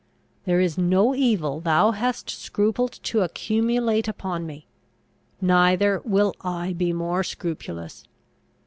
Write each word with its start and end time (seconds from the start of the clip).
There 0.45 0.59
is 0.59 0.79
no 0.79 1.13
evil 1.13 1.59
thou 1.59 1.91
hast 1.91 2.27
scrupled 2.27 2.93
to 3.03 3.21
accumulate 3.21 4.07
upon 4.07 4.47
me! 4.47 4.65
Neither 5.39 6.01
will 6.03 6.33
I 6.43 6.73
be 6.73 6.91
more 6.91 7.23
scrupulous! 7.23 8.05